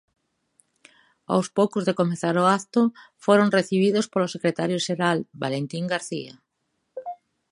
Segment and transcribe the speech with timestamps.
[1.33, 2.81] Aos poucos de comezar o acto,
[3.25, 6.33] foron recibidos polo secretario xeral, Valentín García.